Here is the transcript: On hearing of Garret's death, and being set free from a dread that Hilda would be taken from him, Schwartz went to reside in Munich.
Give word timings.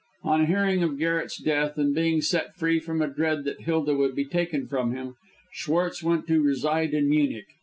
On 0.23 0.47
hearing 0.47 0.81
of 0.81 0.97
Garret's 0.97 1.37
death, 1.37 1.77
and 1.77 1.93
being 1.93 2.23
set 2.23 2.55
free 2.55 2.79
from 2.79 3.03
a 3.03 3.07
dread 3.07 3.43
that 3.43 3.61
Hilda 3.61 3.93
would 3.95 4.15
be 4.15 4.25
taken 4.25 4.65
from 4.65 4.93
him, 4.93 5.13
Schwartz 5.53 6.01
went 6.01 6.25
to 6.25 6.41
reside 6.41 6.95
in 6.95 7.07
Munich. 7.07 7.45